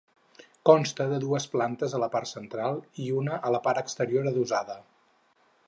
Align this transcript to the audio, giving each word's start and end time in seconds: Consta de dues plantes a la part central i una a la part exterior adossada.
Consta 0.69 1.05
de 1.11 1.19
dues 1.23 1.45
plantes 1.51 1.93
a 1.97 1.99
la 2.03 2.09
part 2.15 2.29
central 2.31 2.81
i 3.05 3.11
una 3.21 3.39
a 3.51 3.53
la 3.57 3.61
part 3.69 3.83
exterior 3.85 4.31
adossada. 4.33 4.79